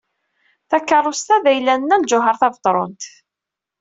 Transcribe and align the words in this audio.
Takeṛṛust-a 0.69 1.37
d 1.43 1.45
ayla 1.51 1.73
n 1.75 1.81
Nna 1.83 1.97
Lǧuheṛ 2.01 2.35
Tabetṛunt. 2.41 3.03